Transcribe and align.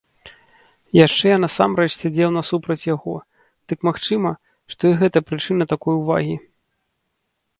Яшчэ 1.05 1.25
я 1.31 1.35
насамрэч 1.43 1.89
сядзеў 1.95 2.29
насупраць 2.37 2.87
яго, 2.95 3.13
дык 3.73 3.79
магчыма, 3.89 4.31
што 4.75 4.81
і 4.93 4.97
гэта 5.01 5.17
прычына 5.27 5.63
такой 5.75 5.93
увагі. 6.01 6.35